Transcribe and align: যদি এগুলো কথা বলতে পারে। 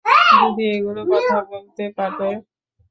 যদি 0.41 0.63
এগুলো 0.71 1.01
কথা 1.11 1.37
বলতে 1.51 1.83
পারে। 1.97 2.29